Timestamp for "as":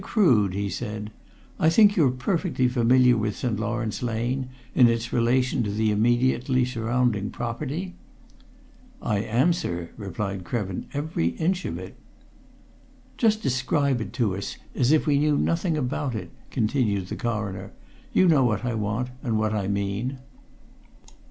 14.73-14.91